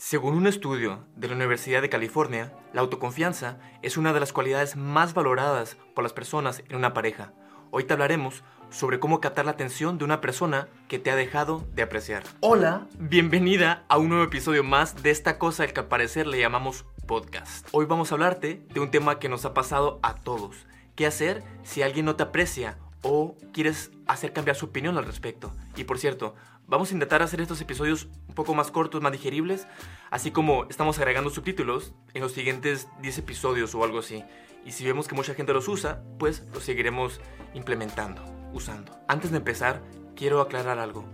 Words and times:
Según 0.00 0.36
un 0.36 0.46
estudio 0.46 1.04
de 1.16 1.26
la 1.26 1.34
Universidad 1.34 1.82
de 1.82 1.88
California, 1.88 2.52
la 2.72 2.82
autoconfianza 2.82 3.58
es 3.82 3.96
una 3.96 4.12
de 4.12 4.20
las 4.20 4.32
cualidades 4.32 4.76
más 4.76 5.12
valoradas 5.12 5.76
por 5.92 6.04
las 6.04 6.12
personas 6.12 6.62
en 6.68 6.76
una 6.76 6.94
pareja. 6.94 7.32
Hoy 7.72 7.82
te 7.82 7.94
hablaremos 7.94 8.44
sobre 8.70 9.00
cómo 9.00 9.20
captar 9.20 9.44
la 9.44 9.50
atención 9.50 9.98
de 9.98 10.04
una 10.04 10.20
persona 10.20 10.68
que 10.86 11.00
te 11.00 11.10
ha 11.10 11.16
dejado 11.16 11.66
de 11.74 11.82
apreciar. 11.82 12.22
Hola, 12.38 12.86
bienvenida 12.96 13.84
a 13.88 13.98
un 13.98 14.10
nuevo 14.10 14.22
episodio 14.22 14.62
más 14.62 15.02
de 15.02 15.10
esta 15.10 15.36
cosa 15.36 15.64
al 15.64 15.72
que 15.72 15.80
al 15.80 15.88
parecer 15.88 16.28
le 16.28 16.38
llamamos 16.38 16.84
podcast. 17.08 17.66
Hoy 17.72 17.86
vamos 17.86 18.12
a 18.12 18.14
hablarte 18.14 18.62
de 18.72 18.78
un 18.78 18.92
tema 18.92 19.18
que 19.18 19.28
nos 19.28 19.44
ha 19.46 19.52
pasado 19.52 19.98
a 20.04 20.14
todos. 20.14 20.68
¿Qué 20.94 21.06
hacer 21.06 21.42
si 21.64 21.82
alguien 21.82 22.06
no 22.06 22.14
te 22.14 22.22
aprecia 22.22 22.78
o 23.02 23.36
quieres 23.52 23.90
hacer 24.06 24.32
cambiar 24.32 24.56
su 24.56 24.66
opinión 24.66 24.98
al 24.98 25.06
respecto? 25.06 25.52
Y 25.76 25.84
por 25.84 25.98
cierto, 25.98 26.34
Vamos 26.68 26.90
a 26.90 26.92
intentar 26.92 27.22
hacer 27.22 27.40
estos 27.40 27.62
episodios 27.62 28.08
un 28.28 28.34
poco 28.34 28.54
más 28.54 28.70
cortos, 28.70 29.00
más 29.00 29.10
digeribles, 29.10 29.66
así 30.10 30.30
como 30.32 30.66
estamos 30.68 30.98
agregando 30.98 31.30
subtítulos 31.30 31.94
en 32.12 32.20
los 32.20 32.32
siguientes 32.32 32.88
10 33.00 33.18
episodios 33.18 33.74
o 33.74 33.84
algo 33.84 34.00
así. 34.00 34.22
Y 34.66 34.72
si 34.72 34.84
vemos 34.84 35.08
que 35.08 35.14
mucha 35.14 35.32
gente 35.32 35.54
los 35.54 35.66
usa, 35.66 36.02
pues 36.18 36.44
los 36.52 36.62
seguiremos 36.62 37.22
implementando, 37.54 38.22
usando. 38.52 38.92
Antes 39.08 39.30
de 39.30 39.38
empezar, 39.38 39.80
quiero 40.14 40.42
aclarar 40.42 40.78
algo. 40.78 41.06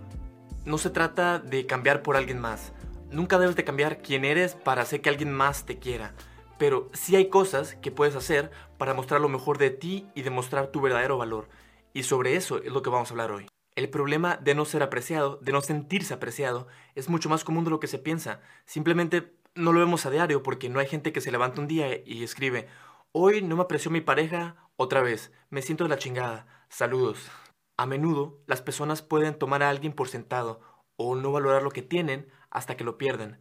No 0.65 0.77
se 0.77 0.91
trata 0.91 1.39
de 1.39 1.67
cambiar 1.67 2.03
por 2.03 2.17
alguien 2.17 2.41
más. 2.41 2.73
Nunca 3.13 3.39
debes 3.39 3.55
de 3.55 3.63
cambiar 3.63 3.99
quién 3.99 4.25
eres 4.25 4.57
para 4.57 4.83
hacer 4.83 5.03
que 5.03 5.09
alguien 5.09 5.33
más 5.33 5.67
te 5.67 5.79
quiera. 5.79 6.15
Pero 6.59 6.91
sí 6.95 7.15
hay 7.15 7.29
cosas 7.29 7.77
que 7.77 7.93
puedes 7.93 8.17
hacer 8.17 8.51
para 8.77 8.93
mostrar 8.93 9.21
lo 9.21 9.29
mejor 9.29 9.59
de 9.59 9.71
ti 9.71 10.09
y 10.17 10.23
demostrar 10.23 10.67
tu 10.67 10.81
verdadero 10.81 11.17
valor. 11.17 11.49
Y 11.95 12.03
sobre 12.03 12.35
eso 12.35 12.59
es 12.59 12.73
lo 12.73 12.83
que 12.83 12.91
vamos 12.91 13.09
a 13.09 13.13
hablar 13.15 13.31
hoy. 13.31 13.47
El 13.77 13.89
problema 13.89 14.37
de 14.37 14.55
no 14.55 14.65
ser 14.65 14.83
apreciado, 14.83 15.39
de 15.41 15.53
no 15.53 15.61
sentirse 15.61 16.13
apreciado, 16.13 16.67
es 16.97 17.09
mucho 17.09 17.29
más 17.29 17.45
común 17.45 17.65
de 17.65 17.71
lo 17.71 17.81
que 17.81 17.87
se 17.87 18.01
piensa. 18.01 18.41
Simplemente 18.67 19.37
no 19.55 19.73
lo 19.73 19.79
vemos 19.79 20.05
a 20.05 20.11
diario 20.11 20.43
porque 20.43 20.69
no 20.69 20.81
hay 20.81 20.87
gente 20.87 21.13
que 21.13 21.21
se 21.21 21.31
levanta 21.31 21.61
un 21.61 21.69
día 21.69 22.03
y 22.05 22.25
escribe, 22.25 22.67
hoy 23.13 23.43
no 23.43 23.57
me 23.57 23.63
apreció 23.63 23.93
mi 23.93 24.01
pareja 24.01 24.57
otra 24.77 25.03
vez, 25.03 25.31
me 25.51 25.63
siento 25.63 25.85
de 25.85 25.91
la 25.91 25.99
chingada, 25.99 26.67
saludos. 26.69 27.31
A 27.77 27.87
menudo 27.87 28.41
las 28.47 28.61
personas 28.61 29.03
pueden 29.03 29.39
tomar 29.39 29.63
a 29.63 29.71
alguien 29.71 29.93
por 29.93 30.09
sentado 30.09 30.61
o 30.97 31.15
no 31.15 31.31
valorar 31.31 31.63
lo 31.63 31.71
que 31.71 31.83
tienen 31.83 32.29
hasta 32.51 32.77
que 32.77 32.85
lo 32.85 32.99
pierden. 32.99 33.41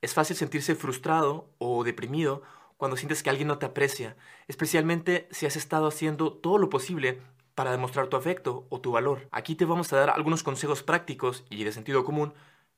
Es 0.00 0.14
fácil 0.14 0.36
sentirse 0.36 0.76
frustrado 0.76 1.52
o 1.58 1.82
deprimido 1.82 2.42
cuando 2.76 2.96
sientes 2.96 3.24
que 3.24 3.30
alguien 3.30 3.48
no 3.48 3.58
te 3.58 3.66
aprecia, 3.66 4.16
especialmente 4.46 5.28
si 5.32 5.46
has 5.46 5.56
estado 5.56 5.88
haciendo 5.88 6.32
todo 6.32 6.58
lo 6.58 6.68
posible 6.68 7.20
para 7.54 7.70
demostrar 7.70 8.08
tu 8.08 8.16
afecto 8.16 8.66
o 8.70 8.80
tu 8.80 8.92
valor. 8.92 9.28
Aquí 9.30 9.54
te 9.54 9.64
vamos 9.64 9.92
a 9.92 9.96
dar 9.96 10.10
algunos 10.10 10.42
consejos 10.42 10.82
prácticos 10.82 11.44
y 11.50 11.64
de 11.64 11.72
sentido 11.72 12.04
común 12.04 12.34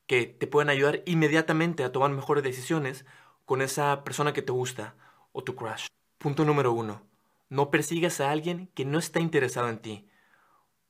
que 0.07 0.27
te 0.27 0.47
pueden 0.47 0.69
ayudar 0.69 1.03
inmediatamente 1.07 1.85
a 1.85 1.93
tomar 1.93 2.11
mejores 2.11 2.45
decisiones 2.45 3.05
con 3.45 3.63
esa 3.63 4.05
persona 4.05 4.33
que 4.33 4.43
te 4.43 4.53
gusta 4.53 4.95
o 5.33 5.43
tu 5.43 5.55
crush. 5.55 5.87
Punto 6.19 6.45
número 6.45 6.73
uno. 6.73 7.03
No 7.49 7.71
persigas 7.71 8.21
a 8.21 8.31
alguien 8.31 8.71
que 8.75 8.85
no 8.85 8.99
está 8.99 9.21
interesado 9.21 9.69
en 9.69 9.79
ti. 9.79 10.09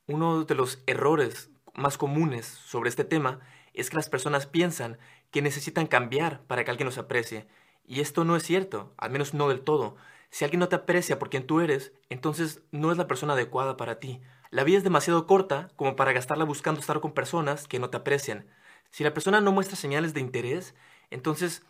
Uno 0.07 0.45
de 0.45 0.55
los 0.55 0.83
errores 0.87 1.51
más 1.75 1.99
comunes 1.99 2.47
sobre 2.47 2.89
este 2.89 3.05
tema 3.05 3.41
es 3.73 3.91
que 3.91 3.97
las 3.97 4.09
personas 4.09 4.47
piensan 4.47 4.99
que 5.31 5.43
necesitan 5.43 5.87
cambiar 5.87 6.43
para 6.47 6.65
que 6.65 6.71
alguien 6.71 6.87
los 6.87 6.99
aprecie. 6.99 7.47
Y 7.87 8.01
esto 8.01 8.25
no 8.25 8.37
es 8.37 8.45
cierto, 8.45 8.95
al 8.97 9.11
menos 9.11 9.35
no 9.35 9.49
del 9.49 9.63
todo. 9.63 9.97
Si 10.35 10.45
alguien 10.45 10.59
no 10.59 10.69
te 10.69 10.75
aprecia 10.75 11.21
por 11.21 11.31
quien 11.31 11.47
tú 11.47 11.61
eres, 11.61 11.93
entonces 12.09 12.61
no 12.73 12.91
es 12.91 12.99
la 12.99 13.07
persona 13.07 13.35
adecuada 13.35 13.77
para 13.77 14.01
ti. 14.01 14.21
La 14.51 14.65
vida 14.65 14.79
es 14.79 14.83
demasiado 14.83 15.29
corta 15.29 15.71
como 15.77 15.95
para 15.95 16.13
gastarla 16.13 16.43
buscando 16.45 16.81
estar 16.81 16.99
con 16.99 17.13
personas 17.13 17.69
que 17.69 17.79
no 17.79 17.89
te 17.89 17.99
aprecian. 17.99 18.49
Si 18.91 19.05
la 19.05 19.15
persona 19.15 19.41
no 19.41 19.53
muestra 19.53 19.77
señales 19.77 20.13
de 20.13 20.19
interés, 20.19 20.75
entonces 21.11 21.65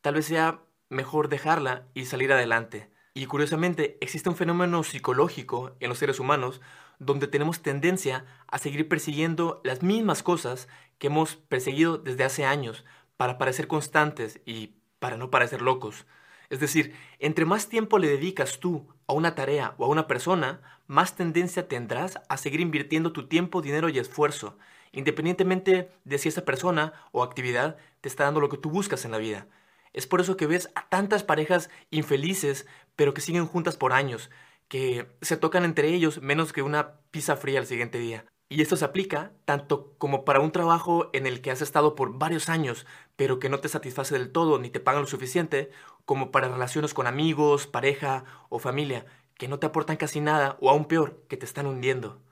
tal 0.00 0.14
vez 0.14 0.26
sea 0.26 0.62
mejor 0.88 1.28
dejarla 1.28 1.86
y 1.94 2.06
salir 2.06 2.32
adelante. 2.32 2.90
Y 3.14 3.26
curiosamente, 3.26 3.98
existe 4.00 4.28
un 4.28 4.34
fenómeno 4.34 4.82
psicológico 4.82 5.76
en 5.78 5.88
los 5.88 5.98
seres 5.98 6.18
humanos 6.18 6.60
donde 6.98 7.28
tenemos 7.28 7.62
tendencia 7.62 8.24
a 8.48 8.58
seguir 8.58 8.88
persiguiendo 8.88 9.60
las 9.62 9.84
mismas 9.84 10.24
cosas 10.24 10.66
que 10.98 11.06
hemos 11.06 11.36
perseguido 11.36 11.98
desde 11.98 12.24
hace 12.24 12.44
años 12.44 12.84
para 13.16 13.38
parecer 13.38 13.68
constantes 13.68 14.40
y 14.44 14.74
para 14.98 15.16
no 15.16 15.30
parecer 15.30 15.62
locos. 15.62 16.04
Es 16.50 16.60
decir, 16.60 16.94
entre 17.18 17.44
más 17.44 17.68
tiempo 17.68 17.98
le 17.98 18.08
dedicas 18.08 18.58
tú 18.58 18.86
a 19.06 19.12
una 19.12 19.34
tarea 19.34 19.74
o 19.78 19.84
a 19.84 19.88
una 19.88 20.06
persona, 20.06 20.60
más 20.86 21.14
tendencia 21.14 21.68
tendrás 21.68 22.20
a 22.28 22.36
seguir 22.38 22.60
invirtiendo 22.60 23.12
tu 23.12 23.28
tiempo, 23.28 23.60
dinero 23.60 23.88
y 23.88 23.98
esfuerzo, 23.98 24.58
independientemente 24.92 25.90
de 26.04 26.18
si 26.18 26.28
esa 26.28 26.44
persona 26.44 26.94
o 27.12 27.22
actividad 27.22 27.76
te 28.00 28.08
está 28.08 28.24
dando 28.24 28.40
lo 28.40 28.48
que 28.48 28.56
tú 28.56 28.70
buscas 28.70 29.04
en 29.04 29.10
la 29.10 29.18
vida. 29.18 29.46
Es 29.92 30.06
por 30.06 30.20
eso 30.20 30.36
que 30.36 30.46
ves 30.46 30.70
a 30.74 30.88
tantas 30.88 31.22
parejas 31.22 31.70
infelices, 31.90 32.66
pero 32.96 33.14
que 33.14 33.20
siguen 33.20 33.46
juntas 33.46 33.76
por 33.76 33.92
años, 33.92 34.30
que 34.68 35.06
se 35.22 35.36
tocan 35.36 35.64
entre 35.64 35.88
ellos 35.88 36.22
menos 36.22 36.52
que 36.52 36.62
una 36.62 37.00
pizza 37.10 37.36
fría 37.36 37.58
al 37.58 37.66
siguiente 37.66 37.98
día. 37.98 38.24
Y 38.50 38.62
esto 38.62 38.76
se 38.76 38.84
aplica 38.86 39.32
tanto 39.44 39.94
como 39.98 40.24
para 40.24 40.40
un 40.40 40.52
trabajo 40.52 41.10
en 41.12 41.26
el 41.26 41.42
que 41.42 41.50
has 41.50 41.60
estado 41.60 41.94
por 41.94 42.18
varios 42.18 42.48
años, 42.48 42.86
pero 43.16 43.38
que 43.38 43.50
no 43.50 43.60
te 43.60 43.68
satisface 43.68 44.14
del 44.14 44.32
todo 44.32 44.58
ni 44.58 44.70
te 44.70 44.80
pagan 44.80 45.02
lo 45.02 45.06
suficiente, 45.06 45.70
como 46.08 46.30
para 46.30 46.48
relaciones 46.48 46.94
con 46.94 47.06
amigos, 47.06 47.66
pareja 47.66 48.24
o 48.48 48.58
familia, 48.58 49.04
que 49.36 49.46
no 49.46 49.58
te 49.58 49.66
aportan 49.66 49.98
casi 49.98 50.20
nada 50.20 50.56
o 50.58 50.70
aún 50.70 50.86
peor, 50.86 51.22
que 51.28 51.36
te 51.36 51.44
están 51.44 51.66
hundiendo. 51.66 52.22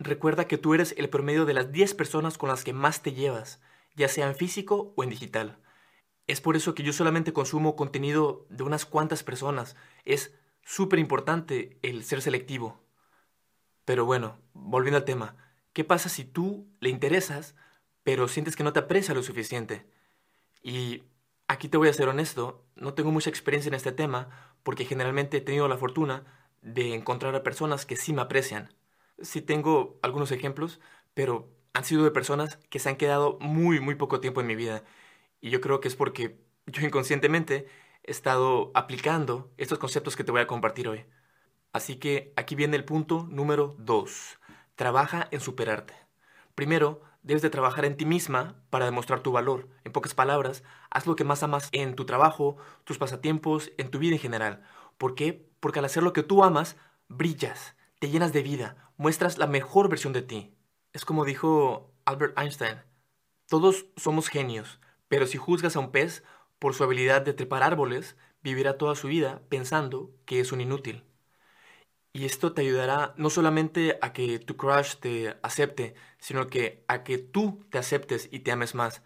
Recuerda 0.00 0.48
que 0.48 0.58
tú 0.58 0.74
eres 0.74 0.92
el 0.98 1.08
promedio 1.08 1.44
de 1.44 1.54
las 1.54 1.70
10 1.70 1.94
personas 1.94 2.38
con 2.38 2.48
las 2.48 2.64
que 2.64 2.72
más 2.72 3.00
te 3.00 3.12
llevas, 3.12 3.60
ya 3.94 4.08
sea 4.08 4.26
en 4.26 4.34
físico 4.34 4.92
o 4.96 5.04
en 5.04 5.10
digital. 5.10 5.60
Es 6.26 6.40
por 6.40 6.56
eso 6.56 6.74
que 6.74 6.82
yo 6.82 6.92
solamente 6.92 7.32
consumo 7.32 7.76
contenido 7.76 8.48
de 8.50 8.64
unas 8.64 8.84
cuantas 8.84 9.22
personas. 9.22 9.76
Es 10.04 10.34
súper 10.62 10.98
importante 10.98 11.78
el 11.82 12.02
ser 12.02 12.20
selectivo. 12.20 12.80
Pero 13.84 14.06
bueno, 14.06 14.40
volviendo 14.54 14.96
al 14.96 15.04
tema, 15.04 15.36
¿qué 15.72 15.84
pasa 15.84 16.08
si 16.08 16.24
tú 16.24 16.66
le 16.80 16.88
interesas, 16.88 17.54
pero 18.02 18.26
sientes 18.26 18.56
que 18.56 18.64
no 18.64 18.72
te 18.72 18.80
aprecia 18.80 19.14
lo 19.14 19.22
suficiente? 19.22 19.86
Y 20.64 21.04
aquí 21.48 21.68
te 21.68 21.76
voy 21.76 21.88
a 21.88 21.92
ser 21.92 22.08
honesto, 22.08 22.64
no 22.76 22.94
tengo 22.94 23.10
mucha 23.10 23.30
experiencia 23.30 23.68
en 23.68 23.74
este 23.74 23.92
tema 23.92 24.54
porque 24.62 24.84
generalmente 24.84 25.38
he 25.38 25.40
tenido 25.40 25.68
la 25.68 25.76
fortuna 25.76 26.24
de 26.62 26.94
encontrar 26.94 27.34
a 27.34 27.42
personas 27.42 27.86
que 27.86 27.96
sí 27.96 28.12
me 28.12 28.22
aprecian. 28.22 28.74
Sí 29.20 29.42
tengo 29.42 29.98
algunos 30.02 30.32
ejemplos, 30.32 30.80
pero 31.14 31.50
han 31.74 31.84
sido 31.84 32.04
de 32.04 32.10
personas 32.10 32.56
que 32.70 32.78
se 32.78 32.88
han 32.88 32.96
quedado 32.96 33.38
muy, 33.40 33.80
muy 33.80 33.94
poco 33.94 34.20
tiempo 34.20 34.40
en 34.40 34.46
mi 34.46 34.56
vida. 34.56 34.84
Y 35.40 35.50
yo 35.50 35.60
creo 35.60 35.80
que 35.80 35.88
es 35.88 35.96
porque 35.96 36.38
yo 36.66 36.82
inconscientemente 36.86 37.66
he 38.04 38.10
estado 38.10 38.70
aplicando 38.74 39.52
estos 39.56 39.78
conceptos 39.78 40.16
que 40.16 40.24
te 40.24 40.32
voy 40.32 40.40
a 40.40 40.46
compartir 40.46 40.88
hoy. 40.88 41.04
Así 41.72 41.96
que 41.96 42.32
aquí 42.36 42.54
viene 42.54 42.76
el 42.76 42.84
punto 42.84 43.26
número 43.30 43.74
2. 43.78 44.38
Trabaja 44.76 45.28
en 45.30 45.40
superarte. 45.40 45.94
Primero, 46.54 47.02
debes 47.22 47.42
de 47.42 47.50
trabajar 47.50 47.84
en 47.84 47.96
ti 47.96 48.04
misma 48.04 48.56
para 48.70 48.84
demostrar 48.84 49.20
tu 49.20 49.32
valor. 49.32 49.68
En 49.84 49.92
pocas 49.92 50.14
palabras, 50.14 50.62
haz 50.90 51.06
lo 51.06 51.16
que 51.16 51.24
más 51.24 51.42
amas 51.42 51.68
en 51.72 51.94
tu 51.94 52.04
trabajo, 52.04 52.56
tus 52.84 52.98
pasatiempos, 52.98 53.72
en 53.78 53.90
tu 53.90 53.98
vida 53.98 54.14
en 54.14 54.20
general. 54.20 54.62
¿Por 54.98 55.14
qué? 55.14 55.48
Porque 55.60 55.78
al 55.78 55.84
hacer 55.84 56.02
lo 56.02 56.12
que 56.12 56.22
tú 56.22 56.44
amas, 56.44 56.76
brillas, 57.08 57.76
te 57.98 58.10
llenas 58.10 58.32
de 58.32 58.42
vida, 58.42 58.92
muestras 58.96 59.38
la 59.38 59.46
mejor 59.46 59.88
versión 59.88 60.12
de 60.12 60.22
ti. 60.22 60.54
Es 60.92 61.04
como 61.04 61.24
dijo 61.24 61.92
Albert 62.04 62.38
Einstein, 62.38 62.78
todos 63.46 63.86
somos 63.96 64.28
genios, 64.28 64.80
pero 65.08 65.26
si 65.26 65.38
juzgas 65.38 65.76
a 65.76 65.80
un 65.80 65.90
pez 65.90 66.24
por 66.58 66.74
su 66.74 66.84
habilidad 66.84 67.22
de 67.22 67.34
trepar 67.34 67.62
árboles, 67.62 68.16
vivirá 68.42 68.78
toda 68.78 68.94
su 68.94 69.08
vida 69.08 69.42
pensando 69.48 70.10
que 70.24 70.40
es 70.40 70.52
un 70.52 70.60
inútil. 70.60 71.04
Y 72.14 72.26
esto 72.26 72.52
te 72.52 72.60
ayudará 72.60 73.14
no 73.16 73.30
solamente 73.30 73.98
a 74.02 74.12
que 74.12 74.38
tu 74.38 74.56
crush 74.56 74.96
te 74.96 75.36
acepte, 75.42 75.94
sino 76.18 76.46
que 76.46 76.84
a 76.86 77.04
que 77.04 77.16
tú 77.18 77.64
te 77.70 77.78
aceptes 77.78 78.28
y 78.30 78.40
te 78.40 78.52
ames 78.52 78.74
más. 78.74 79.02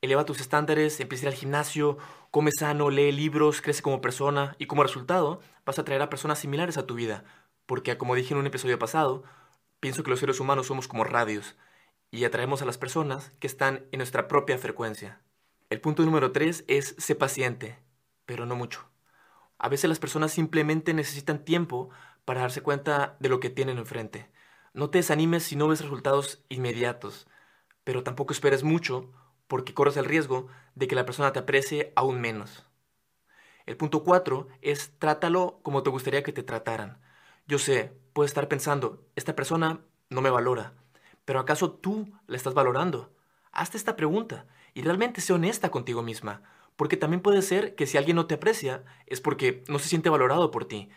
Eleva 0.00 0.24
tus 0.24 0.40
estándares, 0.40 1.00
empieza 1.00 1.26
a 1.26 1.28
ir 1.28 1.34
al 1.34 1.38
gimnasio, 1.38 1.98
come 2.30 2.50
sano, 2.52 2.88
lee 2.88 3.12
libros, 3.12 3.60
crece 3.60 3.82
como 3.82 4.00
persona 4.00 4.56
y 4.58 4.66
como 4.66 4.82
resultado 4.82 5.40
vas 5.66 5.78
a 5.78 5.82
atraer 5.82 6.00
a 6.00 6.08
personas 6.08 6.38
similares 6.38 6.78
a 6.78 6.86
tu 6.86 6.94
vida. 6.94 7.24
Porque 7.66 7.98
como 7.98 8.14
dije 8.14 8.32
en 8.32 8.40
un 8.40 8.46
episodio 8.46 8.78
pasado, 8.78 9.24
pienso 9.80 10.02
que 10.02 10.10
los 10.10 10.20
seres 10.20 10.40
humanos 10.40 10.68
somos 10.68 10.88
como 10.88 11.04
radios 11.04 11.56
y 12.10 12.24
atraemos 12.24 12.62
a 12.62 12.64
las 12.64 12.78
personas 12.78 13.32
que 13.40 13.46
están 13.46 13.86
en 13.92 13.98
nuestra 13.98 14.26
propia 14.26 14.56
frecuencia. 14.56 15.20
El 15.68 15.82
punto 15.82 16.02
número 16.02 16.32
3 16.32 16.64
es 16.66 16.94
sé 16.96 17.14
paciente, 17.14 17.78
pero 18.24 18.46
no 18.46 18.56
mucho. 18.56 18.88
A 19.58 19.68
veces 19.68 19.90
las 19.90 19.98
personas 19.98 20.32
simplemente 20.32 20.94
necesitan 20.94 21.44
tiempo 21.44 21.90
para 22.28 22.42
darse 22.42 22.60
cuenta 22.60 23.16
de 23.20 23.30
lo 23.30 23.40
que 23.40 23.48
tienen 23.48 23.78
enfrente. 23.78 24.30
No 24.74 24.90
te 24.90 24.98
desanimes 24.98 25.44
si 25.44 25.56
no 25.56 25.66
ves 25.66 25.80
resultados 25.80 26.44
inmediatos, 26.50 27.26
pero 27.84 28.02
tampoco 28.02 28.34
esperes 28.34 28.64
mucho 28.64 29.10
porque 29.46 29.72
corres 29.72 29.96
el 29.96 30.04
riesgo 30.04 30.46
de 30.74 30.88
que 30.88 30.94
la 30.94 31.06
persona 31.06 31.32
te 31.32 31.38
aprecie 31.38 31.90
aún 31.96 32.20
menos. 32.20 32.66
El 33.64 33.78
punto 33.78 34.04
4 34.04 34.46
es 34.60 34.92
trátalo 34.98 35.60
como 35.62 35.82
te 35.82 35.88
gustaría 35.88 36.22
que 36.22 36.34
te 36.34 36.42
trataran. 36.42 37.00
Yo 37.46 37.58
sé, 37.58 37.98
puedes 38.12 38.32
estar 38.32 38.46
pensando, 38.46 39.08
esta 39.16 39.34
persona 39.34 39.80
no 40.10 40.20
me 40.20 40.28
valora, 40.28 40.74
pero 41.24 41.40
¿acaso 41.40 41.70
tú 41.70 42.12
la 42.26 42.36
estás 42.36 42.52
valorando? 42.52 43.10
Hazte 43.52 43.78
esta 43.78 43.96
pregunta 43.96 44.44
y 44.74 44.82
realmente 44.82 45.22
sé 45.22 45.32
honesta 45.32 45.70
contigo 45.70 46.02
misma. 46.02 46.42
Porque 46.76 46.98
también 46.98 47.22
puede 47.22 47.40
ser 47.40 47.74
que 47.74 47.86
si 47.86 47.96
alguien 47.96 48.16
no 48.16 48.26
te 48.26 48.34
aprecia 48.34 48.84
es 49.06 49.22
porque 49.22 49.64
no 49.66 49.78
se 49.78 49.88
siente 49.88 50.10
valorado 50.10 50.50
por 50.50 50.66
ti. 50.66 50.90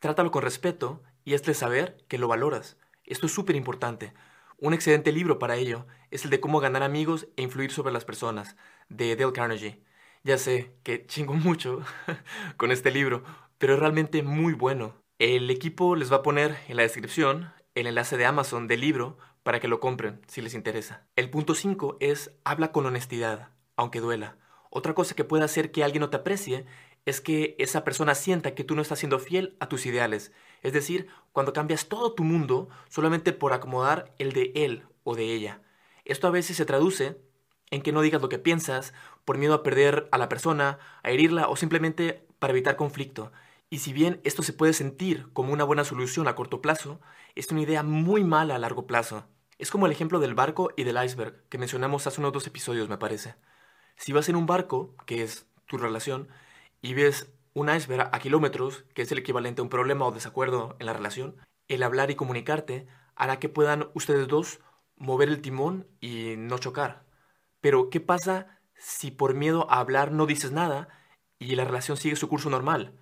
Trátalo 0.00 0.30
con 0.30 0.42
respeto 0.42 1.02
y 1.24 1.34
hazle 1.34 1.54
saber 1.54 1.96
que 2.06 2.18
lo 2.18 2.28
valoras. 2.28 2.76
Esto 3.04 3.26
es 3.26 3.32
súper 3.32 3.56
importante. 3.56 4.14
Un 4.58 4.72
excelente 4.72 5.10
libro 5.10 5.38
para 5.38 5.56
ello 5.56 5.86
es 6.10 6.24
el 6.24 6.30
de 6.30 6.40
cómo 6.40 6.60
ganar 6.60 6.82
amigos 6.84 7.26
e 7.36 7.42
influir 7.42 7.72
sobre 7.72 7.92
las 7.92 8.04
personas, 8.04 8.56
de 8.88 9.16
Dale 9.16 9.32
Carnegie. 9.32 9.82
Ya 10.22 10.38
sé 10.38 10.72
que 10.84 11.06
chingo 11.06 11.34
mucho 11.34 11.80
con 12.56 12.70
este 12.70 12.92
libro, 12.92 13.24
pero 13.58 13.74
es 13.74 13.80
realmente 13.80 14.22
muy 14.22 14.52
bueno. 14.52 14.94
El 15.18 15.50
equipo 15.50 15.96
les 15.96 16.12
va 16.12 16.16
a 16.16 16.22
poner 16.22 16.56
en 16.68 16.76
la 16.76 16.82
descripción 16.82 17.52
el 17.74 17.88
enlace 17.88 18.16
de 18.16 18.26
Amazon 18.26 18.68
del 18.68 18.80
libro 18.80 19.18
para 19.42 19.58
que 19.58 19.68
lo 19.68 19.80
compren 19.80 20.20
si 20.28 20.42
les 20.42 20.54
interesa. 20.54 21.08
El 21.16 21.30
punto 21.30 21.56
5 21.56 21.96
es 21.98 22.32
habla 22.44 22.70
con 22.70 22.86
honestidad, 22.86 23.50
aunque 23.76 24.00
duela. 24.00 24.36
Otra 24.70 24.94
cosa 24.94 25.14
que 25.14 25.24
puede 25.24 25.44
hacer 25.44 25.72
que 25.72 25.82
alguien 25.82 26.02
no 26.02 26.10
te 26.10 26.18
aprecie 26.18 26.66
es 27.08 27.22
que 27.22 27.56
esa 27.58 27.84
persona 27.84 28.14
sienta 28.14 28.54
que 28.54 28.64
tú 28.64 28.74
no 28.74 28.82
estás 28.82 28.98
siendo 28.98 29.18
fiel 29.18 29.56
a 29.60 29.68
tus 29.70 29.86
ideales. 29.86 30.30
Es 30.62 30.74
decir, 30.74 31.08
cuando 31.32 31.54
cambias 31.54 31.86
todo 31.86 32.12
tu 32.12 32.22
mundo 32.22 32.68
solamente 32.90 33.32
por 33.32 33.54
acomodar 33.54 34.12
el 34.18 34.32
de 34.32 34.52
él 34.54 34.84
o 35.04 35.14
de 35.14 35.32
ella. 35.32 35.62
Esto 36.04 36.26
a 36.26 36.30
veces 36.30 36.58
se 36.58 36.66
traduce 36.66 37.18
en 37.70 37.80
que 37.80 37.92
no 37.92 38.02
digas 38.02 38.20
lo 38.20 38.28
que 38.28 38.38
piensas 38.38 38.92
por 39.24 39.38
miedo 39.38 39.54
a 39.54 39.62
perder 39.62 40.06
a 40.12 40.18
la 40.18 40.28
persona, 40.28 40.80
a 41.02 41.10
herirla 41.10 41.48
o 41.48 41.56
simplemente 41.56 42.26
para 42.38 42.52
evitar 42.52 42.76
conflicto. 42.76 43.32
Y 43.70 43.78
si 43.78 43.94
bien 43.94 44.20
esto 44.24 44.42
se 44.42 44.52
puede 44.52 44.74
sentir 44.74 45.28
como 45.32 45.54
una 45.54 45.64
buena 45.64 45.84
solución 45.84 46.28
a 46.28 46.34
corto 46.34 46.60
plazo, 46.60 47.00
es 47.34 47.50
una 47.50 47.62
idea 47.62 47.82
muy 47.82 48.22
mala 48.22 48.56
a 48.56 48.58
largo 48.58 48.86
plazo. 48.86 49.24
Es 49.56 49.70
como 49.70 49.86
el 49.86 49.92
ejemplo 49.92 50.20
del 50.20 50.34
barco 50.34 50.72
y 50.76 50.84
del 50.84 51.02
iceberg 51.02 51.42
que 51.48 51.56
mencionamos 51.56 52.06
hace 52.06 52.20
unos 52.20 52.34
dos 52.34 52.46
episodios, 52.46 52.90
me 52.90 52.98
parece. 52.98 53.34
Si 53.96 54.12
vas 54.12 54.28
en 54.28 54.36
un 54.36 54.44
barco, 54.44 54.94
que 55.06 55.22
es 55.22 55.46
tu 55.66 55.78
relación, 55.78 56.28
y 56.80 56.94
ves 56.94 57.32
un 57.54 57.68
iceberg 57.70 58.08
a 58.12 58.18
kilómetros, 58.18 58.84
que 58.94 59.02
es 59.02 59.12
el 59.12 59.18
equivalente 59.18 59.60
a 59.60 59.64
un 59.64 59.70
problema 59.70 60.06
o 60.06 60.12
desacuerdo 60.12 60.76
en 60.78 60.86
la 60.86 60.92
relación, 60.92 61.36
el 61.66 61.82
hablar 61.82 62.10
y 62.10 62.14
comunicarte 62.14 62.86
hará 63.14 63.38
que 63.38 63.48
puedan 63.48 63.88
ustedes 63.94 64.28
dos 64.28 64.60
mover 64.96 65.28
el 65.28 65.40
timón 65.40 65.86
y 66.00 66.34
no 66.36 66.58
chocar. 66.58 67.04
Pero, 67.60 67.90
¿qué 67.90 68.00
pasa 68.00 68.60
si 68.76 69.10
por 69.10 69.34
miedo 69.34 69.70
a 69.70 69.80
hablar 69.80 70.12
no 70.12 70.26
dices 70.26 70.52
nada 70.52 70.88
y 71.38 71.54
la 71.56 71.64
relación 71.64 71.96
sigue 71.96 72.16
su 72.16 72.28
curso 72.28 72.50
normal? 72.50 72.94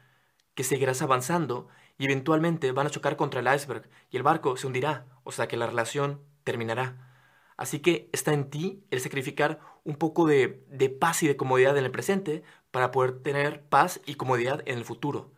Que 0.54 0.64
seguirás 0.64 1.02
avanzando 1.02 1.68
y 1.98 2.06
eventualmente 2.06 2.72
van 2.72 2.86
a 2.86 2.90
chocar 2.90 3.16
contra 3.16 3.40
el 3.40 3.54
iceberg 3.54 3.88
y 4.10 4.16
el 4.16 4.22
barco 4.22 4.56
se 4.56 4.66
hundirá, 4.66 5.06
o 5.24 5.32
sea 5.32 5.48
que 5.48 5.56
la 5.56 5.66
relación 5.66 6.22
terminará. 6.44 7.12
Así 7.56 7.80
que 7.80 8.10
está 8.12 8.32
en 8.32 8.50
ti 8.50 8.84
el 8.90 9.00
sacrificar 9.00 9.60
un 9.84 9.96
poco 9.96 10.26
de, 10.26 10.64
de, 10.68 10.90
paz 10.90 11.22
y 11.22 11.28
de 11.28 11.36
comodidad 11.36 11.76
en 11.78 11.84
el 11.84 11.90
presente 11.90 12.42
para 12.76 12.90
poder 12.90 13.22
tener 13.22 13.62
paz 13.62 14.02
y 14.04 14.16
comodidad 14.16 14.62
en 14.66 14.76
el 14.76 14.84
futuro. 14.84 15.32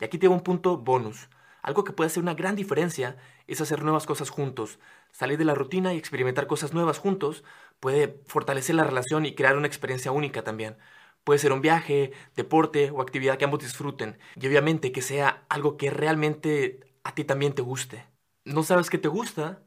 Y 0.00 0.04
aquí 0.04 0.18
tengo 0.18 0.34
un 0.34 0.40
punto 0.40 0.76
bonus. 0.76 1.28
Algo 1.62 1.84
que 1.84 1.92
puede 1.92 2.08
hacer 2.08 2.20
una 2.20 2.34
gran 2.34 2.56
diferencia 2.56 3.16
es 3.46 3.60
hacer 3.60 3.84
nuevas 3.84 4.06
cosas 4.06 4.28
juntos. 4.28 4.80
Salir 5.12 5.38
de 5.38 5.44
la 5.44 5.54
rutina 5.54 5.94
y 5.94 5.98
experimentar 5.98 6.48
cosas 6.48 6.74
nuevas 6.74 6.98
juntos 6.98 7.44
puede 7.78 8.20
fortalecer 8.26 8.74
la 8.74 8.82
relación 8.82 9.24
y 9.24 9.36
crear 9.36 9.56
una 9.56 9.68
experiencia 9.68 10.10
única 10.10 10.42
también. 10.42 10.78
Puede 11.22 11.38
ser 11.38 11.52
un 11.52 11.60
viaje, 11.60 12.10
deporte 12.34 12.90
o 12.90 13.02
actividad 13.02 13.38
que 13.38 13.44
ambos 13.44 13.60
disfruten. 13.60 14.18
Y 14.34 14.48
obviamente 14.48 14.90
que 14.90 15.00
sea 15.00 15.44
algo 15.48 15.76
que 15.76 15.90
realmente 15.90 16.80
a 17.04 17.14
ti 17.14 17.22
también 17.22 17.52
te 17.52 17.62
guste. 17.62 18.04
¿No 18.44 18.64
sabes 18.64 18.90
qué 18.90 18.98
te 18.98 19.06
gusta? 19.06 19.62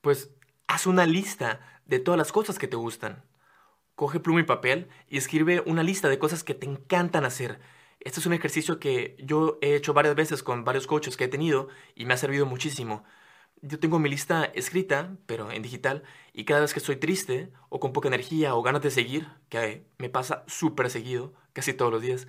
Pues 0.00 0.30
haz 0.68 0.86
una 0.86 1.06
lista 1.06 1.58
de 1.86 1.98
todas 1.98 2.18
las 2.18 2.30
cosas 2.30 2.56
que 2.56 2.68
te 2.68 2.76
gustan. 2.76 3.24
Coge 3.98 4.20
pluma 4.20 4.38
y 4.38 4.44
papel 4.44 4.86
y 5.08 5.18
escribe 5.18 5.60
una 5.66 5.82
lista 5.82 6.08
de 6.08 6.20
cosas 6.20 6.44
que 6.44 6.54
te 6.54 6.66
encantan 6.66 7.24
hacer. 7.24 7.58
Este 7.98 8.20
es 8.20 8.26
un 8.26 8.32
ejercicio 8.32 8.78
que 8.78 9.16
yo 9.18 9.58
he 9.60 9.74
hecho 9.74 9.92
varias 9.92 10.14
veces 10.14 10.44
con 10.44 10.62
varios 10.62 10.86
coaches 10.86 11.16
que 11.16 11.24
he 11.24 11.28
tenido 11.28 11.66
y 11.96 12.04
me 12.04 12.14
ha 12.14 12.16
servido 12.16 12.46
muchísimo. 12.46 13.02
Yo 13.60 13.80
tengo 13.80 13.98
mi 13.98 14.08
lista 14.08 14.44
escrita, 14.44 15.16
pero 15.26 15.50
en 15.50 15.62
digital, 15.62 16.04
y 16.32 16.44
cada 16.44 16.60
vez 16.60 16.74
que 16.74 16.78
estoy 16.78 16.94
triste 16.94 17.50
o 17.70 17.80
con 17.80 17.92
poca 17.92 18.06
energía 18.06 18.54
o 18.54 18.62
ganas 18.62 18.82
de 18.82 18.92
seguir, 18.92 19.26
que 19.48 19.84
me 19.98 20.08
pasa 20.08 20.44
súper 20.46 20.90
seguido, 20.90 21.34
casi 21.52 21.74
todos 21.74 21.90
los 21.90 22.00
días, 22.00 22.28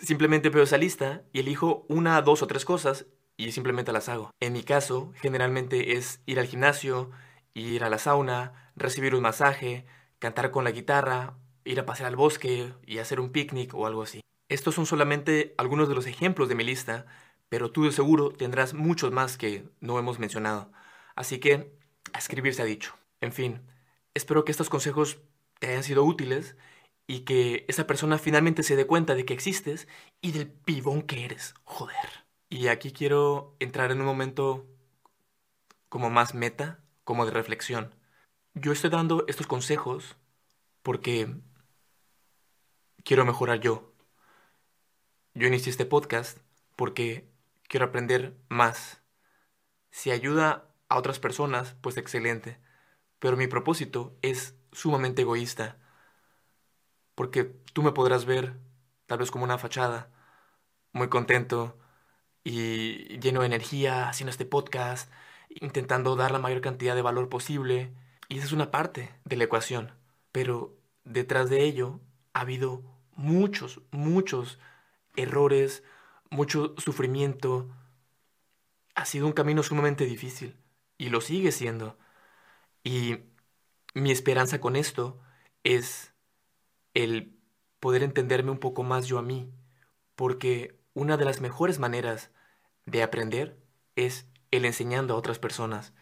simplemente 0.00 0.48
veo 0.48 0.62
esa 0.62 0.78
lista 0.78 1.22
y 1.34 1.40
elijo 1.40 1.84
una, 1.90 2.22
dos 2.22 2.40
o 2.40 2.46
tres 2.46 2.64
cosas 2.64 3.04
y 3.36 3.52
simplemente 3.52 3.92
las 3.92 4.08
hago. 4.08 4.30
En 4.40 4.54
mi 4.54 4.62
caso, 4.62 5.12
generalmente 5.16 5.98
es 5.98 6.22
ir 6.24 6.40
al 6.40 6.46
gimnasio, 6.46 7.10
ir 7.52 7.84
a 7.84 7.90
la 7.90 7.98
sauna, 7.98 8.72
recibir 8.74 9.14
un 9.14 9.20
masaje, 9.20 9.84
cantar 10.20 10.52
con 10.52 10.62
la 10.62 10.70
guitarra, 10.70 11.34
ir 11.64 11.80
a 11.80 11.86
pasear 11.86 12.08
al 12.08 12.16
bosque 12.16 12.72
y 12.86 12.98
hacer 12.98 13.18
un 13.18 13.32
picnic 13.32 13.74
o 13.74 13.86
algo 13.86 14.02
así. 14.02 14.20
Estos 14.48 14.74
son 14.76 14.86
solamente 14.86 15.54
algunos 15.58 15.88
de 15.88 15.94
los 15.94 16.06
ejemplos 16.06 16.48
de 16.48 16.54
mi 16.54 16.62
lista, 16.62 17.06
pero 17.48 17.72
tú 17.72 17.84
de 17.84 17.92
seguro 17.92 18.30
tendrás 18.30 18.74
muchos 18.74 19.10
más 19.10 19.36
que 19.36 19.64
no 19.80 19.98
hemos 19.98 20.18
mencionado. 20.18 20.70
Así 21.16 21.40
que, 21.40 21.72
a 22.12 22.18
escribir 22.18 22.54
se 22.54 22.62
ha 22.62 22.66
dicho. 22.66 22.94
En 23.20 23.32
fin, 23.32 23.62
espero 24.14 24.44
que 24.44 24.52
estos 24.52 24.70
consejos 24.70 25.18
te 25.58 25.68
hayan 25.68 25.82
sido 25.82 26.04
útiles 26.04 26.56
y 27.06 27.20
que 27.20 27.64
esa 27.68 27.86
persona 27.86 28.18
finalmente 28.18 28.62
se 28.62 28.76
dé 28.76 28.86
cuenta 28.86 29.14
de 29.14 29.24
que 29.24 29.34
existes 29.34 29.88
y 30.20 30.32
del 30.32 30.48
pibón 30.48 31.02
que 31.02 31.24
eres. 31.24 31.54
Joder. 31.64 32.24
Y 32.48 32.68
aquí 32.68 32.92
quiero 32.92 33.56
entrar 33.60 33.90
en 33.90 34.00
un 34.00 34.06
momento 34.06 34.66
como 35.88 36.10
más 36.10 36.34
meta, 36.34 36.80
como 37.04 37.26
de 37.26 37.32
reflexión. 37.32 37.94
Yo 38.54 38.72
estoy 38.72 38.90
dando 38.90 39.24
estos 39.28 39.46
consejos 39.46 40.16
porque 40.82 41.36
quiero 43.04 43.24
mejorar 43.24 43.60
yo. 43.60 43.92
Yo 45.34 45.46
inicié 45.46 45.70
este 45.70 45.86
podcast 45.86 46.38
porque 46.76 47.30
quiero 47.68 47.86
aprender 47.86 48.36
más. 48.48 49.02
Si 49.90 50.10
ayuda 50.10 50.68
a 50.88 50.98
otras 50.98 51.20
personas, 51.20 51.76
pues 51.80 51.96
excelente. 51.96 52.58
Pero 53.20 53.36
mi 53.36 53.46
propósito 53.46 54.16
es 54.22 54.56
sumamente 54.72 55.22
egoísta. 55.22 55.78
Porque 57.14 57.44
tú 57.44 57.82
me 57.82 57.92
podrás 57.92 58.24
ver 58.24 58.58
tal 59.06 59.18
vez 59.18 59.30
como 59.30 59.44
una 59.44 59.58
fachada, 59.58 60.10
muy 60.92 61.08
contento 61.08 61.78
y 62.44 63.18
lleno 63.20 63.40
de 63.40 63.46
energía 63.46 64.08
haciendo 64.08 64.30
este 64.30 64.46
podcast, 64.46 65.10
intentando 65.50 66.16
dar 66.16 66.32
la 66.32 66.38
mayor 66.40 66.60
cantidad 66.62 66.94
de 66.96 67.02
valor 67.02 67.28
posible. 67.28 67.92
Y 68.30 68.38
esa 68.38 68.46
es 68.46 68.52
una 68.52 68.70
parte 68.70 69.10
de 69.24 69.36
la 69.36 69.44
ecuación. 69.44 69.92
Pero 70.32 70.78
detrás 71.04 71.50
de 71.50 71.64
ello 71.64 72.00
ha 72.32 72.42
habido 72.42 72.82
muchos, 73.16 73.82
muchos 73.90 74.60
errores, 75.16 75.82
mucho 76.30 76.74
sufrimiento. 76.78 77.68
Ha 78.94 79.04
sido 79.04 79.26
un 79.26 79.32
camino 79.32 79.64
sumamente 79.64 80.06
difícil 80.06 80.56
y 80.96 81.08
lo 81.08 81.20
sigue 81.20 81.50
siendo. 81.50 81.98
Y 82.84 83.18
mi 83.94 84.12
esperanza 84.12 84.60
con 84.60 84.76
esto 84.76 85.20
es 85.64 86.14
el 86.94 87.36
poder 87.80 88.04
entenderme 88.04 88.52
un 88.52 88.60
poco 88.60 88.84
más 88.84 89.06
yo 89.06 89.18
a 89.18 89.22
mí, 89.22 89.52
porque 90.14 90.78
una 90.94 91.16
de 91.16 91.24
las 91.24 91.40
mejores 91.40 91.80
maneras 91.80 92.30
de 92.86 93.02
aprender 93.02 93.58
es 93.96 94.28
el 94.52 94.64
enseñando 94.64 95.14
a 95.14 95.16
otras 95.16 95.40
personas, 95.40 95.94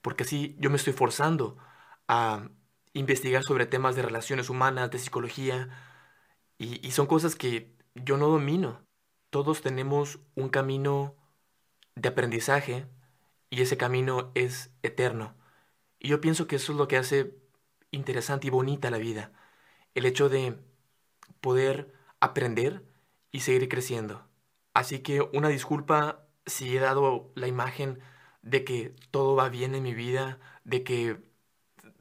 porque 0.00 0.24
así 0.24 0.56
yo 0.58 0.70
me 0.70 0.76
estoy 0.76 0.94
forzando 0.94 1.58
a 2.08 2.48
investigar 2.92 3.42
sobre 3.42 3.66
temas 3.66 3.96
de 3.96 4.02
relaciones 4.02 4.50
humanas, 4.50 4.90
de 4.90 4.98
psicología, 4.98 5.68
y, 6.58 6.90
son 6.92 7.06
cosas 7.06 7.36
que 7.36 7.74
yo 7.94 8.16
no 8.16 8.28
domino. 8.28 8.82
Todos 9.30 9.62
tenemos 9.62 10.20
un 10.34 10.48
camino 10.48 11.16
de 11.94 12.08
aprendizaje 12.08 12.86
y 13.50 13.62
ese 13.62 13.76
camino 13.76 14.32
es 14.34 14.70
eterno. 14.82 15.36
Y 15.98 16.08
yo 16.08 16.20
pienso 16.20 16.46
que 16.46 16.56
eso 16.56 16.72
es 16.72 16.78
lo 16.78 16.88
que 16.88 16.96
hace 16.96 17.36
interesante 17.90 18.46
y 18.48 18.50
bonita 18.50 18.90
la 18.90 18.98
vida. 18.98 19.32
El 19.94 20.06
hecho 20.06 20.28
de 20.28 20.58
poder 21.40 21.92
aprender 22.20 22.84
y 23.32 23.40
seguir 23.40 23.68
creciendo. 23.68 24.26
Así 24.74 25.00
que 25.00 25.20
una 25.20 25.48
disculpa 25.48 26.26
si 26.46 26.76
he 26.76 26.80
dado 26.80 27.32
la 27.34 27.48
imagen 27.48 28.00
de 28.42 28.64
que 28.64 28.94
todo 29.10 29.36
va 29.36 29.48
bien 29.48 29.74
en 29.74 29.82
mi 29.82 29.94
vida, 29.94 30.38
de 30.64 30.84
que 30.84 31.25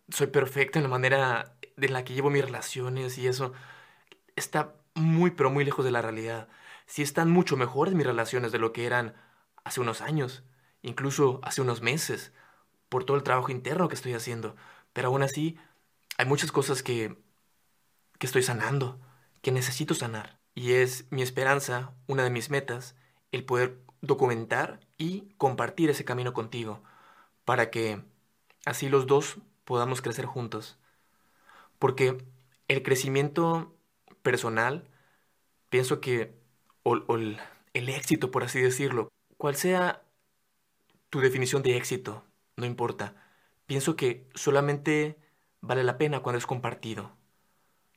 soy 0.09 0.27
perfecto 0.27 0.79
en 0.79 0.83
la 0.83 0.89
manera 0.89 1.57
en 1.77 1.93
la 1.93 2.03
que 2.03 2.13
llevo 2.13 2.29
mis 2.29 2.45
relaciones 2.45 3.17
y 3.17 3.27
eso, 3.27 3.53
está 4.35 4.75
muy 4.93 5.31
pero 5.31 5.49
muy 5.51 5.65
lejos 5.65 5.85
de 5.85 5.91
la 5.91 6.01
realidad. 6.01 6.47
Si 6.85 7.01
están 7.01 7.31
mucho 7.31 7.57
mejores 7.57 7.93
mis 7.95 8.05
relaciones 8.05 8.51
de 8.51 8.59
lo 8.59 8.71
que 8.73 8.85
eran 8.85 9.15
hace 9.63 9.81
unos 9.81 10.01
años, 10.01 10.43
incluso 10.81 11.39
hace 11.43 11.61
unos 11.61 11.81
meses, 11.81 12.31
por 12.89 13.03
todo 13.03 13.17
el 13.17 13.23
trabajo 13.23 13.51
interno 13.51 13.87
que 13.89 13.95
estoy 13.95 14.13
haciendo. 14.13 14.55
Pero 14.93 15.09
aún 15.09 15.23
así, 15.23 15.57
hay 16.17 16.25
muchas 16.25 16.51
cosas 16.51 16.83
que, 16.83 17.17
que 18.19 18.27
estoy 18.27 18.43
sanando, 18.43 18.99
que 19.41 19.51
necesito 19.51 19.93
sanar. 19.93 20.39
Y 20.53 20.73
es 20.73 21.05
mi 21.11 21.21
esperanza, 21.21 21.93
una 22.07 22.23
de 22.23 22.29
mis 22.29 22.49
metas, 22.49 22.95
el 23.31 23.43
poder 23.43 23.81
documentar 24.01 24.79
y 24.97 25.33
compartir 25.37 25.89
ese 25.89 26.05
camino 26.05 26.33
contigo, 26.33 26.83
para 27.43 27.69
que 27.71 28.01
así 28.65 28.87
los 28.87 29.07
dos 29.07 29.39
podamos 29.65 30.01
crecer 30.01 30.25
juntos. 30.25 30.79
Porque 31.79 32.17
El 32.67 32.81
crecimiento 32.83 33.75
personal, 34.23 34.89
pienso 35.69 36.01
que, 36.01 36.35
o, 36.83 36.95
el, 37.15 37.39
el 37.73 37.89
éxito, 37.89 38.31
por 38.31 38.43
así 38.43 38.61
decirlo, 38.61 39.09
cual 39.37 39.55
sea 39.55 40.03
tu 41.09 41.19
definición 41.19 41.63
de 41.63 41.77
éxito, 41.77 42.23
no 42.57 42.65
importa. 42.65 43.15
Pienso 43.65 43.95
que 43.95 44.27
solamente 44.35 45.17
vale 45.61 45.83
la 45.83 45.97
pena 45.97 46.21
cuando 46.21 46.37
es 46.39 46.45
compartido. 46.47 47.11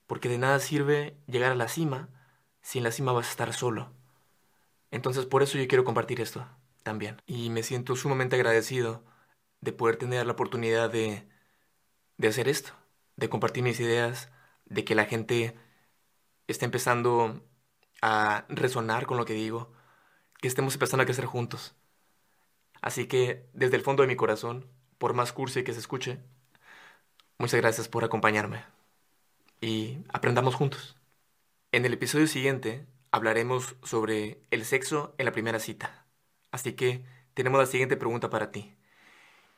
Porque 0.07 0.29
de 0.29 0.39
nada 0.39 0.61
sirve 0.61 1.17
llegar 1.27 1.53
a 1.53 1.57
la 1.57 1.69
cima 1.69 2.11
si 2.63 2.79
en 2.79 2.85
la 2.85 2.93
cima 2.93 3.13
vas 3.13 3.29
a 3.29 3.31
estar 3.33 3.53
solo. 3.55 3.93
Entonces 4.91 5.27
por 5.27 5.43
eso 5.43 5.59
yo 5.59 5.69
quiero 5.69 5.85
compartir 5.85 6.21
esto 6.21 6.47
también. 6.83 7.23
Y 7.27 7.51
me 7.51 7.63
siento 7.63 7.97
sumamente 7.97 8.37
agradecido 8.37 9.05
de 9.61 9.73
poder 9.73 9.97
tener 9.97 10.27
la 10.27 10.33
oportunidad 10.33 10.91
de, 10.91 11.29
de 12.19 12.29
hacer 12.29 12.49
esto, 12.49 12.73
de 13.17 13.29
compartir 13.29 13.63
mis 13.63 13.81
ideas, 13.81 14.31
de 14.67 14.85
que 14.85 14.95
la 14.95 15.07
gente 15.07 15.57
esté 16.47 16.65
empezando 16.67 17.43
a 18.03 18.45
resonar 18.49 19.07
con 19.07 19.17
lo 19.17 19.25
que 19.25 19.35
digo, 19.35 19.73
que 20.41 20.49
estemos 20.49 20.75
empezando 20.75 21.03
a 21.03 21.07
crecer 21.07 21.27
juntos. 21.27 21.75
Así 22.81 23.07
que 23.07 23.49
desde 23.55 23.77
el 23.77 23.83
fondo 23.83 24.03
de 24.03 24.09
mi 24.09 24.17
corazón, 24.17 24.67
por 24.99 25.15
más 25.15 25.33
cursi 25.33 25.65
que 25.65 25.73
se 25.73 25.81
escuche, 25.81 26.21
muchas 27.39 27.61
gracias 27.61 27.89
por 27.89 28.05
acompañarme 28.05 28.65
y 29.61 29.99
aprendamos 30.09 30.55
juntos. 30.55 30.97
En 31.73 31.85
el 31.85 31.93
episodio 31.93 32.27
siguiente 32.27 32.87
hablaremos 33.11 33.77
sobre 33.83 34.41
el 34.51 34.65
sexo 34.65 35.15
en 35.19 35.27
la 35.27 35.33
primera 35.33 35.59
cita. 35.59 36.07
Así 36.51 36.73
que 36.73 37.05
tenemos 37.35 37.59
la 37.61 37.67
siguiente 37.67 37.97
pregunta 37.97 38.31
para 38.31 38.51
ti. 38.51 38.75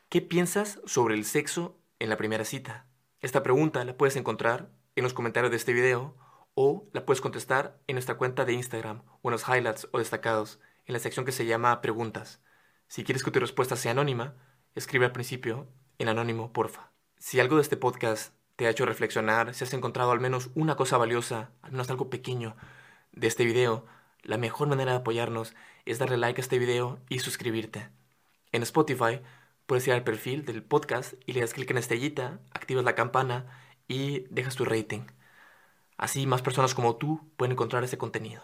¿Qué 0.09 0.21
piensas 0.21 0.79
sobre 0.85 1.15
el 1.15 1.25
sexo 1.25 1.80
en 2.01 2.09
la 2.09 2.17
primera 2.17 2.45
cita? 2.45 2.87
Esta 3.19 3.43
pregunta 3.43 3.85
la 3.85 3.95
puedes 3.95 4.15
encontrar 4.15 4.71
en 4.95 5.03
los 5.03 5.13
comentarios 5.13 5.51
de 5.51 5.57
este 5.57 5.71
video 5.71 6.17
o 6.55 6.89
la 6.93 7.05
puedes 7.05 7.21
contestar 7.21 7.79
en 7.85 7.93
nuestra 7.93 8.15
cuenta 8.15 8.43
de 8.43 8.53
Instagram 8.53 9.03
o 9.21 9.29
en 9.29 9.33
los 9.33 9.47
highlights 9.47 9.87
o 9.91 9.99
destacados 9.99 10.59
en 10.85 10.93
la 10.93 10.99
sección 10.99 11.25
que 11.25 11.31
se 11.31 11.45
llama 11.45 11.79
preguntas. 11.79 12.41
Si 12.87 13.03
quieres 13.03 13.23
que 13.23 13.29
tu 13.29 13.39
respuesta 13.39 13.75
sea 13.75 13.91
anónima, 13.91 14.33
escribe 14.73 15.05
al 15.05 15.11
principio 15.11 15.67
en 15.99 16.09
anónimo, 16.09 16.51
porfa. 16.51 16.91
Si 17.19 17.39
algo 17.39 17.57
de 17.57 17.61
este 17.61 17.77
podcast 17.77 18.33
te 18.55 18.65
ha 18.65 18.71
hecho 18.71 18.87
reflexionar, 18.87 19.53
si 19.53 19.63
has 19.63 19.73
encontrado 19.73 20.11
al 20.11 20.19
menos 20.19 20.49
una 20.55 20.75
cosa 20.75 20.97
valiosa, 20.97 21.51
al 21.61 21.71
menos 21.71 21.91
algo 21.91 22.09
pequeño 22.09 22.55
de 23.11 23.27
este 23.27 23.45
video, 23.45 23.85
la 24.23 24.37
mejor 24.37 24.67
manera 24.67 24.93
de 24.93 24.97
apoyarnos 24.97 25.53
es 25.85 25.99
darle 25.99 26.17
like 26.17 26.41
a 26.41 26.43
este 26.43 26.57
video 26.57 26.99
y 27.09 27.19
suscribirte. 27.19 27.89
En 28.51 28.63
Spotify 28.63 29.21
puedes 29.71 29.87
ir 29.87 29.93
al 29.93 30.03
perfil 30.03 30.43
del 30.43 30.63
podcast 30.63 31.13
y 31.25 31.31
le 31.31 31.39
das 31.39 31.53
clic 31.53 31.71
en 31.71 31.77
estrellita, 31.77 32.41
activas 32.51 32.83
la 32.83 32.93
campana 32.93 33.45
y 33.87 34.25
dejas 34.29 34.57
tu 34.57 34.65
rating. 34.65 35.03
Así 35.95 36.27
más 36.27 36.41
personas 36.41 36.75
como 36.75 36.97
tú 36.97 37.31
pueden 37.37 37.53
encontrar 37.53 37.81
ese 37.85 37.97
contenido. 37.97 38.43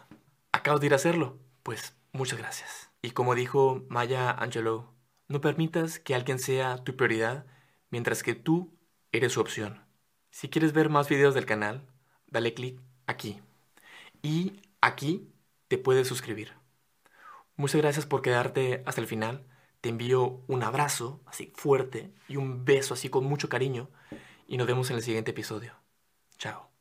¿Acabas 0.53 0.79
de 0.79 0.87
ir 0.87 0.93
a 0.93 0.95
hacerlo? 0.95 1.37
Pues 1.63 1.97
muchas 2.13 2.39
gracias. 2.39 2.91
Y 3.01 3.11
como 3.11 3.35
dijo 3.35 3.83
Maya 3.89 4.31
Angelou, 4.31 4.85
no 5.27 5.41
permitas 5.41 5.99
que 5.99 6.15
alguien 6.15 6.39
sea 6.39 6.77
tu 6.85 6.95
prioridad 6.95 7.45
mientras 7.89 8.23
que 8.23 8.33
tú 8.33 8.73
eres 9.11 9.33
su 9.33 9.41
opción. 9.41 9.83
Si 10.31 10.47
quieres 10.47 10.71
ver 10.71 10.87
más 10.87 11.09
videos 11.09 11.33
del 11.33 11.45
canal, 11.45 11.89
dale 12.27 12.53
clic 12.53 12.79
aquí. 13.05 13.41
Y 14.21 14.61
aquí 14.79 15.29
te 15.67 15.77
puedes 15.77 16.07
suscribir. 16.07 16.53
Muchas 17.57 17.81
gracias 17.81 18.05
por 18.05 18.21
quedarte 18.21 18.81
hasta 18.85 19.01
el 19.01 19.07
final. 19.07 19.45
Te 19.81 19.89
envío 19.89 20.43
un 20.47 20.63
abrazo 20.63 21.21
así 21.25 21.53
fuerte 21.55 22.13
y 22.27 22.37
un 22.37 22.65
beso 22.65 22.93
así 22.93 23.09
con 23.09 23.25
mucho 23.25 23.49
cariño 23.49 23.89
y 24.47 24.57
nos 24.57 24.67
vemos 24.67 24.89
en 24.89 24.97
el 24.97 25.03
siguiente 25.03 25.31
episodio. 25.31 25.75
Chao. 26.37 26.76